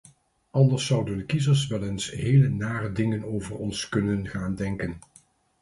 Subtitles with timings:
[0.51, 4.97] Anders zouden de kiezers wel eens heel nare dingen over ons kunnen gaan denken.